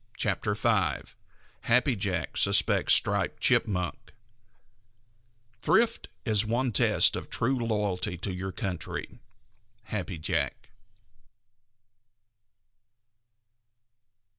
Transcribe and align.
CHAPTER 0.17 0.55
V 0.55 1.01
HAPPY 1.59 1.95
JACK 1.95 2.35
SUSPECTS 2.35 2.91
STRIPED 2.95 3.39
CHIPMUNK 3.39 4.13
Thrift 5.59 6.07
is 6.25 6.43
one 6.43 6.71
test 6.71 7.15
of 7.15 7.29
true 7.29 7.59
loyalty 7.63 8.17
to 8.17 8.33
your 8.33 8.51
country. 8.51 9.19
_Happy 9.91 10.19
Jack. 10.19 10.71